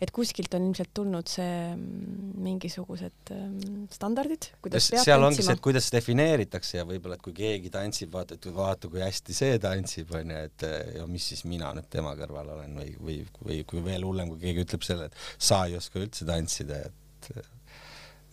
[0.01, 5.57] et kuskilt on ilmselt tulnud see mm, mingisugused mm, standardid, kuidas peab seal ongi see,
[5.57, 9.61] et kuidas defineeritakse ja võib-olla, et kui keegi tantsib, vaata, et vaata, kui hästi see
[9.61, 13.85] tantsib, onju, et ja mis siis mina nüüd tema kõrval olen või, või, või kui
[13.85, 17.31] veel hullem, kui keegi ütleb selle, et sa ei oska üldse tantsida, et,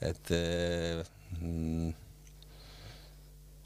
[0.08, 0.34] et
[1.42, 1.92] mm,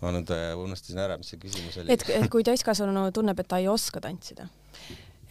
[0.02, 1.94] ma nüüd unustasin ära, mis see küsimus oli.
[1.94, 4.50] et, et kui täiskasvanu tunneb, et ta ei oska tantsida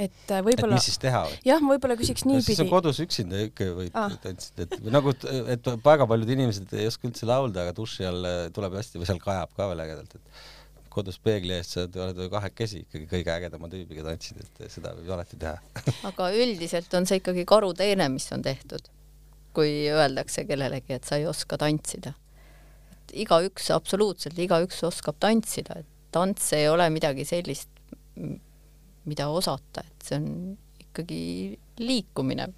[0.01, 0.79] et äh, võib-olla.
[0.79, 1.41] mis siis teha või?
[1.47, 2.47] jah, ma võib-olla küsiks niipidi.
[2.47, 4.15] siis on kodus üksinda ikka võid ah.
[4.23, 5.13] tantsida, et nagu,
[5.55, 9.11] et väga paljud inimesed ei oska üldse laulda, aga duši all äh, tuleb hästi või
[9.11, 10.47] seal kajab ka veel ägedalt, et
[10.91, 15.39] kodus peegli ees sa oled kahekesi ikkagi kõige ägedama tüübiga tantsid, et seda võib alati
[15.41, 15.61] teha
[16.11, 18.89] aga üldiselt on see ikkagi karuteene, mis on tehtud,
[19.57, 22.17] kui öeldakse kellelegi, et sa ei oska tantsida.
[22.95, 27.71] et igaüks, absoluutselt igaüks oskab tantsida, et tants ei ole midagi sellist,
[29.09, 30.27] mida osata, et see on
[30.83, 31.23] ikkagi
[31.81, 32.49] liikumine,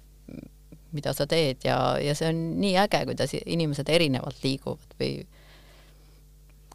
[0.93, 5.23] mida sa teed ja, ja see on nii äge, kuidas inimesed erinevalt liiguvad või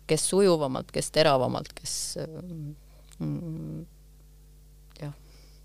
[0.08, 1.94] kes sujuvamalt, kes teravamalt, kes
[3.20, 3.84] mm,
[5.02, 5.12] jah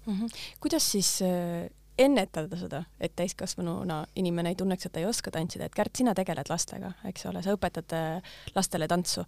[0.06, 0.18] mm.
[0.20, 0.44] -hmm.
[0.60, 5.68] kuidas siis äh, ennetada seda, et täiskasvanuna inimene ei tunneks, et ta ei oska tantsida,
[5.68, 9.26] et Kärt, sina tegeled lastega, eks ole, sa õpetad äh, lastele tantsu.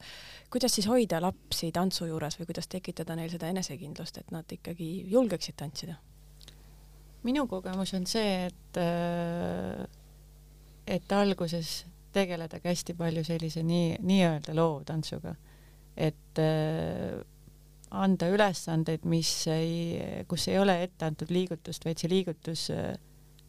[0.50, 5.06] kuidas siis hoida lapsi tantsu juures või kuidas tekitada neil seda enesekindlust, et nad ikkagi
[5.12, 6.00] julgeksid tantsida?
[7.26, 9.86] minu kogemus on see, et äh,
[10.88, 15.36] et alguses tegeledagi hästi palju sellise nii, nii-öelda loovtantsuga,
[15.98, 17.22] et äh,
[17.92, 22.96] anda ülesandeid, mis ei, kus ei ole ette antud liigutust, vaid see liigutus äh,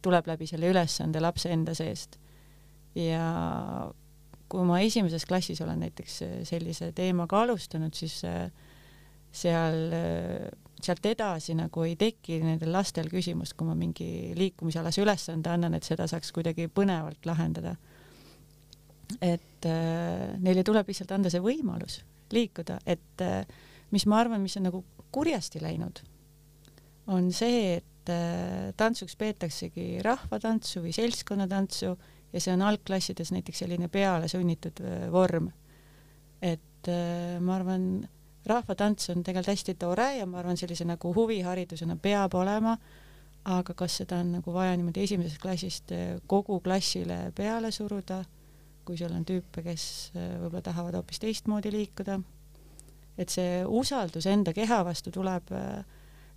[0.05, 2.19] tuleb läbi selle ülesande lapse enda seest.
[2.97, 3.23] ja
[4.47, 8.47] kui ma esimeses klassis olen näiteks äh, sellise teemaga alustanud, siis äh,
[9.37, 9.77] seal,
[10.81, 15.87] sealt edasi nagu ei teki nendel lastel küsimust, kui ma mingi liikumisalase ülesande annan, et
[15.87, 17.75] seda saaks kuidagi põnevalt lahendada.
[19.23, 22.01] et äh, neile tuleb lihtsalt anda see võimalus
[22.35, 23.45] liikuda, et äh,
[23.91, 24.83] mis ma arvan, mis on nagu
[25.15, 26.01] kurjasti läinud,
[27.13, 31.93] on see, et äh, tantsuks peetaksegi rahvatantsu või seltskonnatantsu
[32.33, 35.49] ja see on algklassides näiteks selline peale sunnitud äh, vorm.
[36.41, 38.07] et äh, ma arvan,
[38.45, 42.77] rahvatants on tegelikult hästi tore ja ma arvan, sellise nagu huviharidusena peab olema,
[43.47, 45.91] aga kas seda on nagu vaja niimoodi esimesest klassist
[46.27, 48.19] kogu klassile peale suruda,
[48.83, 52.19] kui sul on tüüpe, kes võib-olla tahavad hoopis teistmoodi liikuda
[53.17, 55.83] et see usaldus enda keha vastu tuleb äh,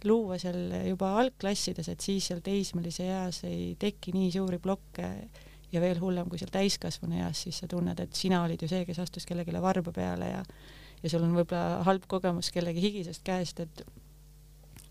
[0.04, 5.08] luua seal juba algklassides, et siis seal teismelise eas ei teki nii suuri blokke
[5.70, 8.84] ja veel hullem, kui seal täiskasvanu eas, siis sa tunned, et sina olid ju see,
[8.88, 10.44] kes astus kellelegi varba peale ja
[11.00, 13.84] ja sul on võib-olla halb kogemus kellegi higisest käest, et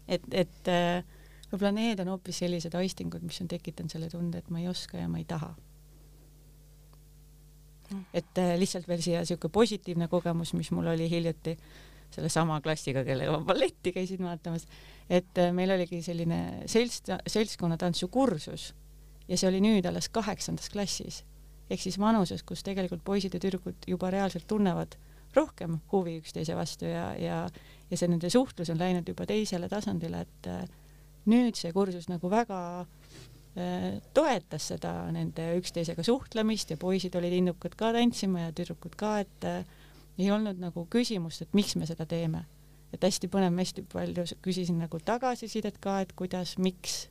[0.09, 1.03] et, et äh,
[1.51, 4.97] võib-olla need on hoopis sellised aistingud, mis on tekitanud selle tunde, et ma ei oska
[4.97, 5.53] ja ma ei taha
[8.13, 11.55] et äh, lihtsalt veel siia niisugune positiivne kogemus, mis mul oli hiljuti
[12.13, 14.65] sellesama klassiga, kellega ma balletti käisin vaatamas,
[15.09, 18.73] et äh, meil oligi selline selts, seltskonnatantsukursus
[19.29, 21.23] ja see oli nüüd alles kaheksandas klassis.
[21.69, 24.97] Ehk siis vanuses, kus tegelikult poisid ja tüdrukud juba reaalselt tunnevad
[25.35, 27.43] rohkem huvi üksteise vastu ja, ja,
[27.91, 30.63] ja see nende suhtlus on läinud juba teisele tasandile, et äh,
[31.29, 32.98] nüüd see kursus nagu väga Äh,
[34.13, 39.47] toetas seda nende üksteisega suhtlemist ja poisid olid innukad ka tantsima ja tüdrukud ka, et
[39.47, 39.63] äh,
[40.19, 42.45] ei olnud nagu küsimust, et miks me seda teeme.
[42.89, 47.03] et hästi põnev, hästi palju küsisin nagu tagasisidet ka, et kuidas, miks,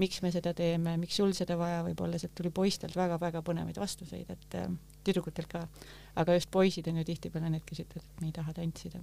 [0.00, 3.76] miks me seda teeme, miks sul seda vaja võib olla, sealt tuli poistelt väga-väga põnevaid
[3.76, 4.70] vastuseid, et äh,
[5.04, 5.66] tüdrukutelt ka.
[6.16, 9.02] aga just poisid on ju tihtipeale need, kes ütlevad, et me ei taha tantsida.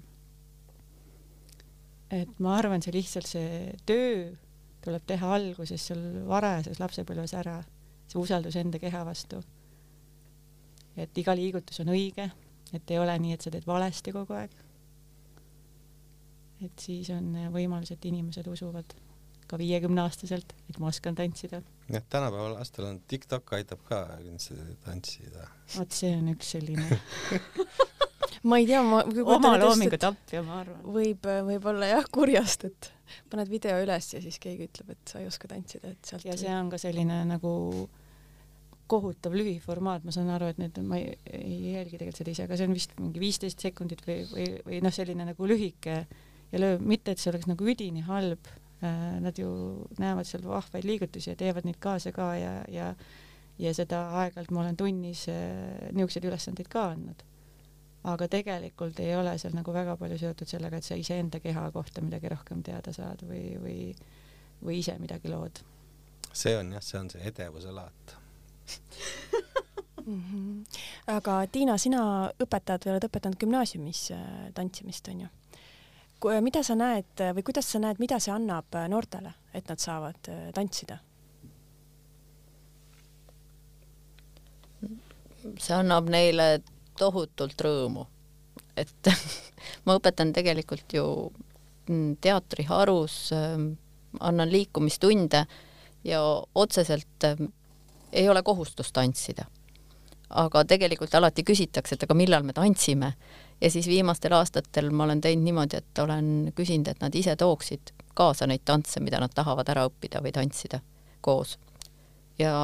[2.10, 4.34] et ma arvan, see lihtsalt see töö
[4.86, 7.60] tuleb teha alguses seal varajases lapsepõlves ära,
[8.08, 9.41] see usaldus enda keha vastu.
[10.95, 12.30] et iga liigutus on õige,
[12.74, 14.54] et ei ole nii, et sa teed valesti kogu aeg.
[16.65, 18.95] et siis on võimalus, et inimesed usuvad
[19.48, 21.62] ka viiekümneaastaselt, et ma oskan tantsida.
[21.89, 25.50] jah, tänapäeva lastel on TikTok aitab ka kindlasti tantsida.
[25.78, 26.88] vot see on üks selline
[28.45, 30.81] ma ei tea, ma oma loomingu tapja, ma arvan.
[30.95, 32.91] võib, võib-olla jah, kurjast, et
[33.31, 36.38] paned video üles ja siis keegi ütleb, et sa ei oska tantsida, et sealt ja
[36.39, 37.53] see on ka selline nagu
[38.91, 42.60] kohutav lühiformaat, ma saan aru, et need, ma ei, ei jälgi tegelikult seda ise, aga
[42.60, 45.97] see on vist mingi viisteist sekundit või, või, või noh, selline nagu lühike
[46.51, 48.49] ja lööb, mitte et see oleks nagu üdini halb,
[48.86, 49.49] äh, nad ju
[50.01, 52.93] näevad seal vahvaid liigutusi ja teevad neid kaasa ka ja, ja
[53.55, 57.21] ja seda aeg-ajalt ma olen tunnis äh, niisuguseid ülesandeid ka andnud
[58.06, 62.04] aga tegelikult ei ole seal nagu väga palju seotud sellega, et sa iseenda keha kohta
[62.06, 63.80] midagi rohkem teada saad või, või,
[64.62, 65.63] või ise midagi lood.
[66.34, 68.18] see on jah, see on see edevuse laat
[70.06, 70.22] mm.
[70.22, 70.65] -hmm.
[71.08, 72.04] aga Tiina, sina
[72.44, 75.32] õpetad või oled õpetanud gümnaasiumis äh, tantsimist, onju?
[76.41, 80.30] mida sa näed või kuidas sa näed, mida see annab äh, noortele, et nad saavad
[80.30, 80.98] äh, tantsida?
[85.62, 86.63] see annab neile
[86.97, 88.05] tohutult rõõmu.
[88.77, 89.10] et
[89.86, 91.05] ma õpetan tegelikult ju
[91.89, 93.71] mm, teatriharus ähm,
[94.19, 95.45] annan liikumistunde
[96.03, 96.21] ja
[96.55, 97.36] otseselt äh,
[98.12, 99.45] ei ole kohustust tantsida.
[100.29, 103.13] aga tegelikult alati küsitakse, et aga millal me tantsime
[103.62, 107.93] ja siis viimastel aastatel ma olen teinud niimoodi, et olen küsinud, et nad ise tooksid
[108.13, 110.79] kaasa neid tantse, mida nad tahavad ära õppida või tantsida
[111.21, 111.58] koos.
[112.39, 112.55] ja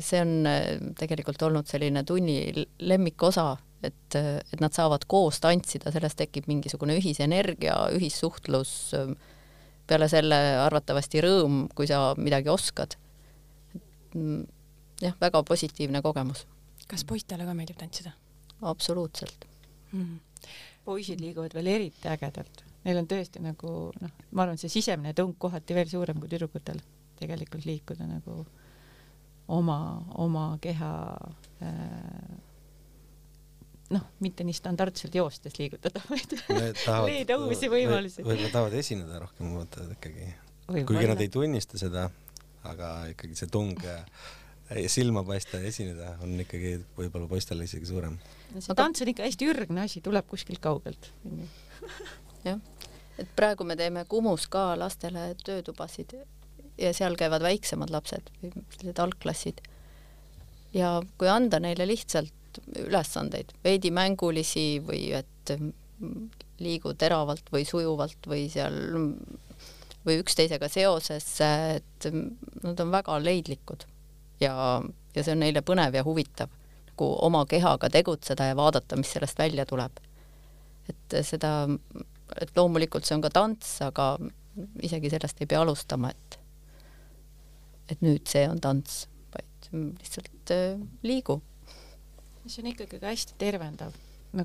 [0.00, 6.18] see on äh, tegelikult olnud selline tunni lemmikosa, et, et nad saavad koos tantsida, sellest
[6.18, 8.72] tekib mingisugune ühisenergia, ühissuhtlus,
[9.88, 12.98] peale selle arvatavasti rõõm, kui sa midagi oskad.
[14.14, 14.46] Mm,
[15.04, 16.46] jah, väga positiivne kogemus.
[16.88, 18.14] kas poistele ka meeldib tantsida?
[18.62, 19.44] absoluutselt
[19.92, 20.00] mm.
[20.02, 20.48] -hmm.
[20.84, 25.36] poisid liiguvad veel eriti ägedalt, neil on tõesti nagu noh, ma arvan, see sisemine tung
[25.38, 26.80] kohati veel suurem kui tüdrukutel
[27.18, 28.46] tegelikult liikuda nagu
[29.48, 29.78] oma,
[30.20, 30.92] oma keha
[31.64, 32.36] äh,
[33.94, 36.34] noh, mitte nii standardselt joostes liigutada, vaid
[37.08, 38.24] leida uusi võimalusi.
[38.26, 40.28] võib-olla tahavad esineda rohkem, vaata ikkagi.
[40.68, 42.08] kuigi nad ei tunnista seda,
[42.68, 43.88] aga ikkagi see tung
[44.92, 48.18] silma paista ja esineda on ikkagi võib-olla poistele isegi suurem.
[48.58, 51.10] see tants on ikka hästi ürgne asi, tuleb kuskilt kaugelt.
[52.48, 52.60] jah,
[53.16, 56.18] et praegu me teeme Kumus ka lastele töötubasid
[56.78, 59.60] ja seal käivad väiksemad lapsed, sellised algklassid.
[60.74, 65.52] ja kui anda neile lihtsalt ülesandeid, veidi mängulisi või et
[66.58, 68.76] liigu teravalt või sujuvalt või seal
[70.06, 72.08] või üksteisega seoses, et
[72.62, 73.84] nad on väga leidlikud
[74.40, 74.54] ja,
[75.14, 76.52] ja see on neile põnev ja huvitav
[76.98, 79.92] nagu oma kehaga tegutseda ja vaadata, mis sellest välja tuleb.
[80.88, 81.68] et seda,
[82.40, 84.16] et loomulikult see on ka tants, aga
[84.82, 86.37] isegi sellest ei pea alustama, et
[87.88, 91.40] et nüüd see on tants, vaid lihtsalt äh, liigu
[92.48, 93.96] see on ikkagi ka hästi tervendav,
[94.36, 94.44] no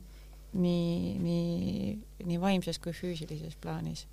[0.53, 1.93] nii, nii,
[2.27, 4.08] nii vaimses kui füüsilises plaanis.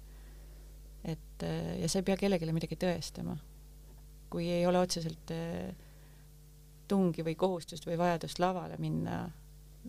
[1.05, 1.45] et
[1.81, 3.37] ja sa ei pea kellelegi midagi tõestama.
[4.31, 5.75] kui ei ole otseselt eh,
[6.89, 9.25] tungi või kohustust või vajadust lavale minna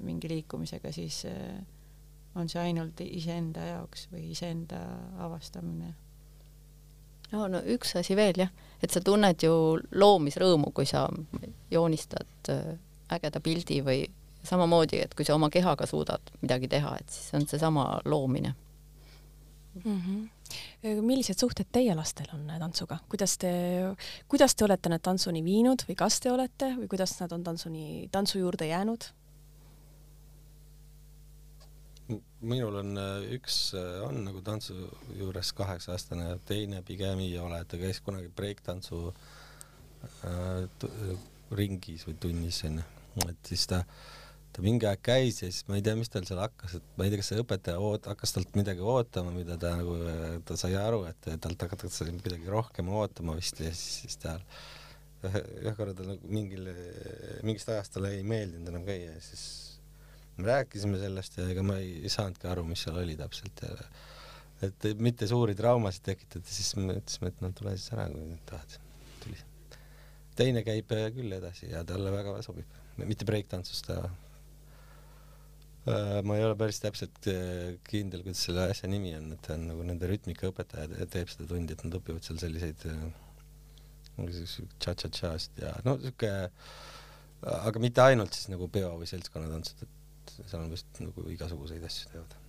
[0.01, 1.25] mingi liikumisega, siis
[2.35, 4.79] on see ainult iseenda jaoks või iseenda
[5.19, 5.93] avastamine
[7.31, 8.51] no, no üks asi veel jah,
[8.83, 9.53] et sa tunned ju
[9.91, 11.07] loomisrõõmu, kui sa
[11.71, 12.73] joonistad eh,
[13.11, 14.03] ägeda pildi või
[14.47, 18.55] samamoodi, et kui sa oma kehaga suudad midagi teha, et siis on seesama loomine
[19.83, 19.97] mm.
[19.97, 20.29] -hmm
[21.01, 23.51] millised suhted teie lastel on tantsuga, kuidas te,
[24.27, 28.09] kuidas te olete nad tantsuni viinud või kas te olete või kuidas nad on tantsuni,
[28.11, 29.05] tantsu juurde jäänud?
[32.41, 32.95] Minul on
[33.35, 33.57] üks
[34.05, 34.75] on nagu tantsu
[35.17, 39.03] juures kaheksa aastane, teine pigem ei ole, ta käis kunagi breiktantsu
[40.25, 40.65] äh,
[41.55, 42.83] ringis või tunnis onju.
[43.27, 43.81] Et siis ta,
[44.55, 47.05] ta mingi aeg käis ja siis ma ei tea, mis tal seal hakkas, et ma
[47.05, 49.97] ei tea, kas see õpetaja oot-, hakkas talt midagi ootama, mida ta nagu,
[50.47, 54.37] ta sai aru, et talt hakatakse midagi rohkem ootama vist ja siis, siis ta
[55.27, 56.71] ühe korra tal nagu mingil,
[57.45, 59.43] mingist ajast talle ei meeldinud enam käia ja siis
[60.37, 63.75] me rääkisime sellest ja ega ma ei, ei saanudki aru, mis seal oli täpselt ja
[64.65, 68.77] et mitte suuri traumasid tekitada, siis me ütlesime, et no tule siis ära, kui tahad.
[69.23, 69.39] tuli.
[70.37, 73.97] teine käib küll edasi ja talle väga sobib mitte breiktantsus, ta
[75.89, 79.55] äh, ma ei ole päris täpselt äh, kindel, kuidas selle asja nimi on, et ta
[79.57, 83.01] on nagu nende rütmikaõpetaja ja teeb seda tundi, et nad õpivad seal selliseid äh,
[84.21, 86.29] tša-tša-tšast ja no siuke,
[87.41, 90.00] aga mitte ainult siis nagu peo või seltskonnatantsud, et
[90.39, 92.39] seal on vist nagu igasuguseid asju teevad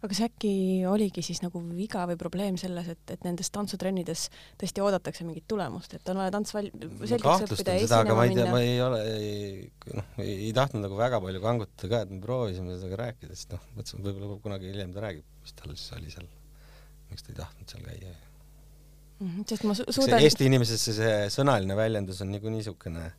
[0.00, 0.50] aga kas äkki
[0.88, 4.22] oligi siis nagu viga või probleem selles, et, et nendes tantsutrennides
[4.60, 6.70] tõesti oodatakse mingit tulemust, et on vaja tants val-,
[7.02, 8.46] selgeks õppida ja esinema minna?
[8.48, 9.02] ma ei ole,
[9.98, 13.52] noh, ei, ei tahtnud nagu väga palju kangutada ka, et me proovisime seda rääkida, sest
[13.52, 16.32] noh, mõtlesin, võib-olla kunagi hiljem ta räägib, mis tal siis oli seal,
[17.12, 19.28] miks ta ei tahtnud seal käia mm.
[19.28, 23.10] -hmm, sest ma su suudan Eesti inimeses see sõnaline väljendus on niikuinii niisugune,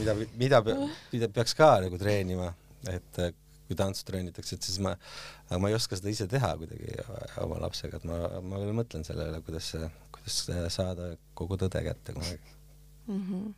[0.00, 0.64] mida, mida,
[1.12, 2.48] mida peaks ka nagu treenima,
[2.90, 3.22] et
[3.72, 4.94] kui tantsu treenitakse, et siis ma,
[5.56, 6.98] ma ei oska seda ise teha kuidagi
[7.44, 9.72] oma lapsega, et ma, ma veel mõtlen selle üle, kuidas,
[10.12, 12.40] kuidas saada kogu tõde kätte kunagi
[13.08, 13.26] mm.
[13.26, 13.50] -hmm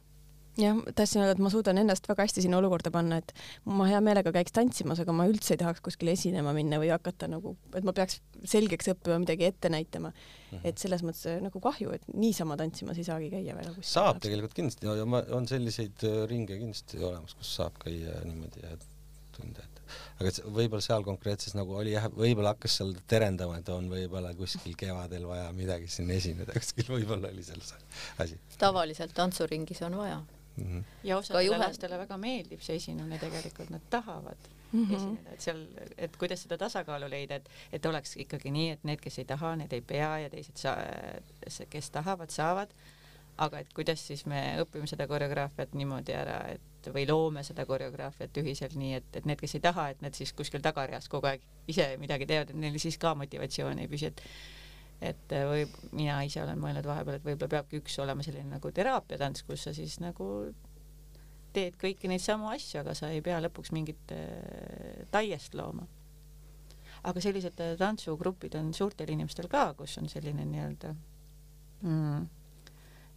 [0.54, 3.32] jah, tahtsin öelda, et ma suudan ennast väga hästi sinna olukorda panna, et
[3.66, 7.26] ma hea meelega käiks tantsimas, aga ma üldse ei tahaks kuskile esinema minna või hakata
[7.30, 10.14] nagu, et ma peaks selgeks õppima, midagi ette näitama mm.
[10.52, 10.62] -hmm.
[10.70, 13.92] et selles mõttes nagu kahju, et niisama tantsimas ei saagi käia väga kuskil.
[13.96, 14.86] saab tegelikult kindlasti
[15.40, 18.76] on selliseid ringe kindlasti olemas, kus saab käia niimoodi ja
[19.36, 19.82] tunde, et
[20.22, 24.76] aga võib-olla seal konkreetses nagu oli jah, võib-olla hakkas seal terendama, et on võib-olla kuskil
[24.78, 27.92] kevadel vaja midagi siin esineda, kuskil võib-olla oli seal see
[28.24, 28.40] asi.
[28.58, 30.18] tavaliselt tantsuringis on vaja
[30.56, 30.64] mm.
[30.64, 30.84] -hmm.
[31.04, 31.58] ja osadele juhe...
[31.58, 34.96] lastele väga meeldib see esinemine tegelikult, nad tahavad mm -hmm.
[34.96, 35.66] esineda, et seal,
[35.98, 39.56] et kuidas seda tasakaalu leida, et, et oleks ikkagi nii, et need, kes ei taha,
[39.56, 42.68] need ei pea ja teised saa-, kes tahavad, saavad.
[43.38, 46.60] aga et kuidas siis me õpime seda koreograafiat niimoodi ära, et
[46.92, 50.34] või loome seda koreograafiat ühiselt nii, et, et need, kes ei taha, et need siis
[50.36, 54.22] kuskil tagareas kogu aeg ise midagi teevad, et neil siis ka motivatsioon ei püsi, et
[55.04, 59.42] et või mina ise olen mõelnud vahepeal, et võib-olla peabki üks olema selline nagu teraapiatants,
[59.44, 60.28] kus sa siis nagu
[61.54, 65.86] teed kõiki neid samu asju, aga sa ei pea lõpuks mingit äh, taiest looma.
[67.04, 70.94] aga sellised äh, tantsugrupid on suurtel inimestel ka, kus on selline nii-öelda
[71.82, 72.24] mm,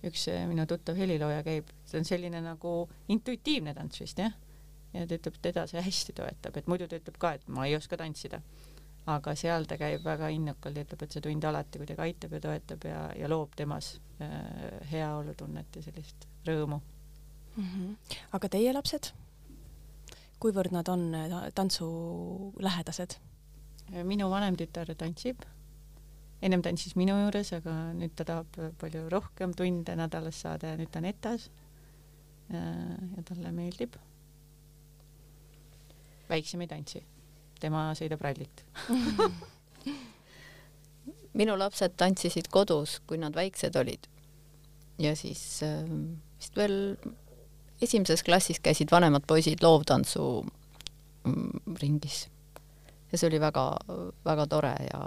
[0.05, 2.73] üks äh, minu tuttav helilooja käib, see on selline nagu
[3.13, 4.33] intuitiivne tants vist jah,
[4.93, 7.75] ja ta ütleb, teda see hästi toetab, et muidu ta ütleb ka, et ma ei
[7.77, 8.41] oska tantsida.
[9.07, 12.41] aga seal ta käib väga innukalt ja ütleb, et see tund alati kuidagi aitab ja
[12.43, 14.33] toetab ja, ja loob temas äh,
[14.91, 17.63] heaolutunnet ja sellist rõõmu mm.
[17.63, 18.17] -hmm.
[18.35, 19.13] aga teie lapsed,
[20.39, 23.17] kuivõrd nad on äh, tantsulähedased?
[24.03, 25.45] minu vanem tütar tantsib,
[26.41, 30.91] ennem tantsis minu juures, aga nüüd ta tahab palju rohkem tunde nädalas saada ja nüüd
[30.93, 31.49] ta on ETA-s.
[32.51, 33.95] ja talle meeldib.
[36.29, 37.03] väiksem ei tantsi,
[37.59, 38.63] tema sõidab rallit
[41.37, 44.07] minu lapsed tantsisid kodus, kui nad väiksed olid.
[44.99, 45.83] ja siis äh,
[46.39, 46.97] vist veel
[47.81, 50.45] esimeses klassis käisid vanemad poisid loovtantsu
[51.25, 52.27] mm, ringis
[53.11, 55.01] ja see oli väga-väga tore ja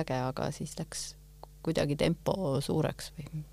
[0.00, 1.12] äge, aga siis läks
[1.62, 3.44] kuidagi tempo suureks või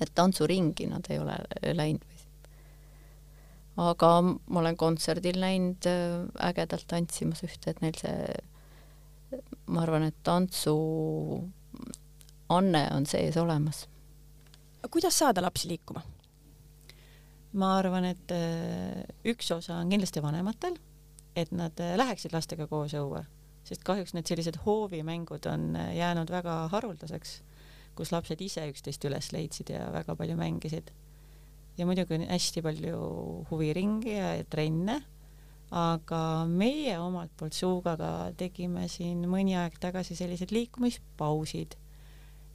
[0.00, 1.38] et tantsuringi nad ei ole
[1.72, 2.16] läinud või
[3.76, 10.16] aga ma olen kontserdil näinud äh, ägedalt tantsimas ühte, et neil see, ma arvan, et
[10.24, 10.76] tantsu
[12.52, 13.86] anne on sees olemas.
[14.90, 16.02] kuidas saada lapsi liikuma?
[17.56, 20.76] ma arvan, et äh, üks osa on kindlasti vanematel,
[21.36, 23.22] et nad äh, läheksid lastega koos õue,
[23.66, 27.40] sest kahjuks need sellised hoovimängud on äh, jäänud väga haruldaseks,
[27.96, 30.92] kus lapsed ise üksteist üles leidsid ja väga palju mängisid.
[31.76, 33.00] ja muidugi on hästi palju
[33.50, 35.00] huviringe ja trenne,
[35.70, 41.76] aga meie omalt poolt Suugaga tegime siin mõni aeg tagasi sellised liikumispausid,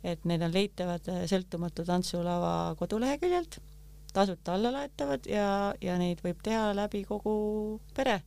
[0.03, 3.59] et need on leitavad Sõltumatu tantsulava koduleheküljelt
[4.13, 8.21] tasuta alla laetavad ja, ja neid võib teha läbi kogu pere.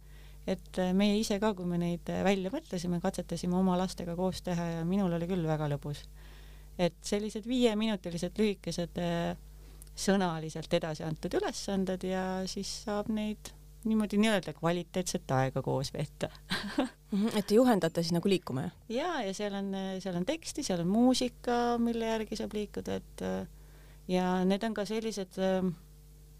[0.46, 4.42] Et äh, meie ise ka, kui me neid äh, välja mõtlesime, katsetasime oma lastega koos
[4.44, 6.04] teha ja minul oli küll väga lõbus.
[6.78, 9.34] et sellised viieminutilised lühikesed äh,
[9.94, 13.52] sõnaliselt edasi antud ülesanded ja siis saab neid
[13.84, 16.30] niimoodi nii-öelda kvaliteetset aega koos veeta
[17.14, 18.78] mhm, et te juhendate siis nagu liikuma, jah?
[18.88, 19.70] ja, ja seal on,
[20.02, 23.26] seal on teksti, seal on muusika, mille järgi saab liikuda, et
[24.08, 25.74] ja need on ka sellised, ähm,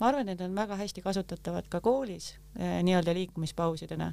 [0.01, 4.13] ma arvan, et need on väga hästi kasutatavad ka koolis äh, nii-öelda liikumispausidena.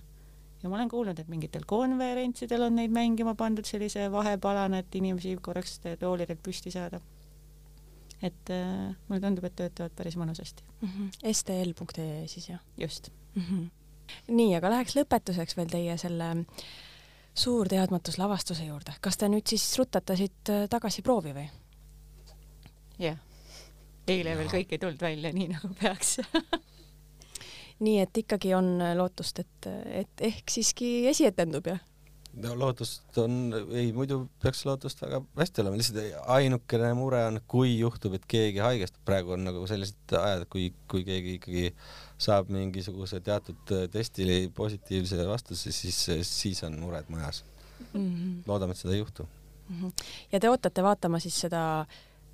[0.64, 5.36] ja ma olen kuulnud, et mingitel konverentsidel on neid mängima pandud sellise vahepalana, et inimesi
[5.42, 7.02] korraks toolidelt püsti saada.
[8.22, 10.90] et äh, mulle tundub, et töötavad päris mõnusasti mm.
[10.90, 11.34] -hmm.
[11.34, 12.62] stl.ee siis jah?
[12.78, 13.42] just mm.
[13.42, 13.70] -hmm.
[14.28, 16.46] nii, aga läheks lõpetuseks veel teie selle
[17.34, 18.94] suur teadmatus lavastuse juurde.
[19.02, 21.50] kas te nüüd siis rutate siit tagasi proovi või?
[23.00, 23.31] jah yeah
[24.12, 26.20] eile veel kõik ei tulnud välja nii nagu peaks
[27.86, 29.72] nii et ikkagi on lootust, et,
[30.04, 31.82] et ehk siiski esietendub, jah?
[32.40, 37.74] no lootust on, ei muidu peaks lootust väga hästi olema, lihtsalt ainukene mure on, kui
[37.80, 41.66] juhtub, et keegi haigestub, praegu on nagu sellised ajad, kui, kui keegi ikkagi
[42.22, 47.44] saab mingisuguse teatud testile positiivse vastuse, siis, siis on mured majas
[47.92, 48.00] mm.
[48.00, 48.38] -hmm.
[48.48, 49.82] loodame, et seda ei juhtu mm.
[49.82, 50.06] -hmm.
[50.32, 51.86] ja te ootate vaatama siis seda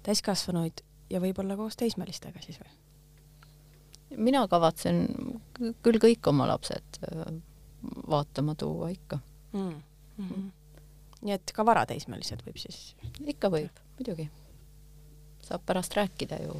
[0.03, 2.74] täiskasvanuid ja võib-olla koos teismelistega siis või?
[4.16, 5.03] mina kavatsen
[5.84, 7.28] küll kõik oma lapsed äh,
[8.10, 9.20] vaatama tuua ikka
[9.53, 9.76] mm.
[10.18, 10.49] Mm -hmm.
[11.22, 12.95] nii et ka varateismelised võib siis?
[13.26, 14.30] ikka võib, muidugi.
[15.43, 16.55] saab pärast rääkida ju,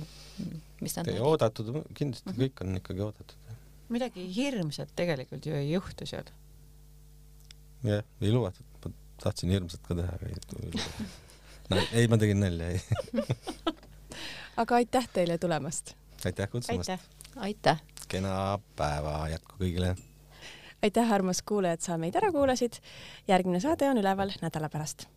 [0.82, 2.44] mis nad Teie oodatud, kindlasti mm -hmm.
[2.44, 3.38] kõik on ikkagi oodatud.
[3.90, 6.30] midagi hirmsat tegelikult ju ei juhtu seal.
[7.84, 8.92] jah, ei lubatud, ma
[9.24, 12.82] tahtsin hirmsat ka teha, aga ei ei, ma tegin nalja, ei
[14.58, 15.94] aga aitäh teile tulemast!
[16.26, 17.10] aitäh kutsumast!
[17.36, 17.82] aitäh!
[18.08, 19.96] kena päeva jätku kõigile!
[20.84, 22.82] aitäh, armas kuulajad, sa meid ära kuulasid.
[23.28, 25.08] järgmine saade on üleval nädala pärast